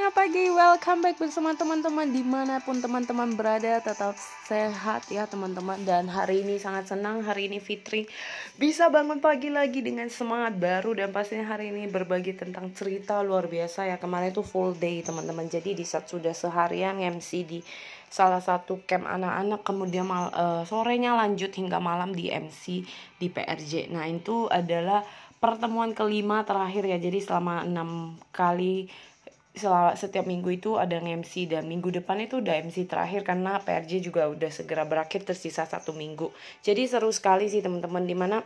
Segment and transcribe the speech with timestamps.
[0.00, 3.84] semangat pagi Welcome back bersama teman-teman Di mana pun teman-teman berada.
[3.84, 4.16] Tetap
[4.48, 5.76] sehat ya teman-teman.
[5.84, 8.08] Dan hari ini sangat senang Hari ini Fitri
[8.56, 10.96] Bisa bangun pagi lagi dengan semangat baru.
[10.96, 14.00] Dan pastinya hari ini berbagi tentang cerita luar biasa ya.
[14.00, 15.52] Kemarin itu full day teman-teman.
[15.52, 17.60] Jadi di saat sudah seharian MC di
[18.08, 19.60] salah satu camp anak-anak.
[19.68, 22.88] Kemudian mal, uh, sorenya lanjut hingga malam di MC
[23.20, 23.92] di PRJ.
[23.92, 25.04] Nah itu adalah
[25.44, 26.96] pertemuan kelima terakhir ya.
[26.96, 28.88] Jadi selama enam kali
[29.50, 33.98] selama setiap minggu itu ada MC dan minggu depan itu udah MC terakhir karena PRJ
[33.98, 36.30] juga udah segera berakhir tersisa satu minggu.
[36.62, 38.38] Jadi seru sekali sih teman-teman di mana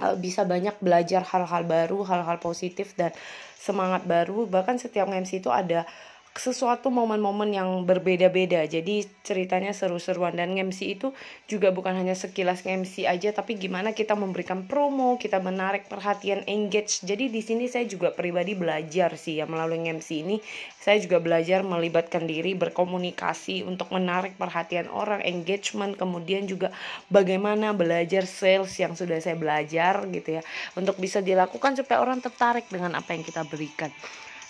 [0.00, 3.12] uh, bisa banyak belajar hal-hal baru hal-hal positif dan
[3.60, 4.48] semangat baru.
[4.48, 5.84] Bahkan setiap MC itu ada
[6.32, 8.64] sesuatu momen-momen yang berbeda-beda.
[8.64, 11.12] Jadi ceritanya seru-seruan dan MC itu
[11.44, 17.04] juga bukan hanya sekilas MC aja tapi gimana kita memberikan promo, kita menarik perhatian engage.
[17.04, 20.36] Jadi di sini saya juga pribadi belajar sih ya melalui MC ini
[20.80, 26.72] saya juga belajar melibatkan diri berkomunikasi untuk menarik perhatian orang, engagement, kemudian juga
[27.12, 30.42] bagaimana belajar sales yang sudah saya belajar gitu ya
[30.80, 33.92] untuk bisa dilakukan supaya orang tertarik dengan apa yang kita berikan.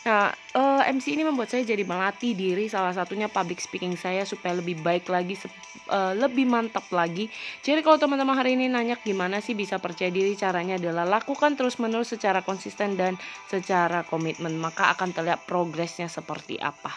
[0.03, 4.27] Nah, uh, eh, MC ini membuat saya jadi melatih diri salah satunya public speaking saya
[4.27, 5.39] supaya lebih baik lagi,
[5.87, 7.31] uh, lebih mantap lagi.
[7.63, 12.19] Jadi kalau teman-teman hari ini nanya gimana sih bisa percaya diri, caranya adalah lakukan terus-menerus
[12.19, 13.15] secara konsisten dan
[13.47, 16.91] secara komitmen, maka akan terlihat progresnya seperti apa.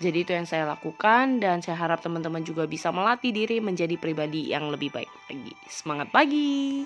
[0.00, 4.52] Jadi itu yang saya lakukan dan saya harap teman-teman juga bisa melatih diri menjadi pribadi
[4.52, 5.52] yang lebih baik lagi.
[5.68, 6.84] Semangat pagi!